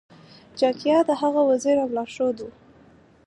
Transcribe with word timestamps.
چാണکیا 0.59 0.97
د 1.05 1.11
هغه 1.21 1.41
وزیر 1.49 1.75
او 1.83 1.89
لارښود 1.95 2.37
و. 2.41 2.47